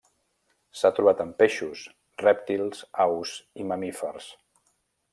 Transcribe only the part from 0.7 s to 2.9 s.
S'ha trobat en peixos, rèptils,